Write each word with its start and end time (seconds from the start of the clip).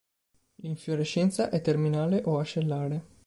L'infiorescenza 0.63 1.51
è 1.51 1.61
terminale 1.61 2.23
o 2.25 2.39
ascellare. 2.39 3.05